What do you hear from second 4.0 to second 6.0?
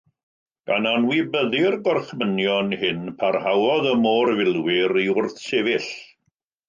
môr filwyr i wrthsefyll.